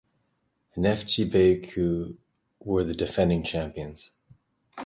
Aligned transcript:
Neftchi 0.75 1.25
Baku 1.31 2.17
were 2.59 2.83
the 2.83 2.95
defending 2.95 3.43
champions. 3.43 4.09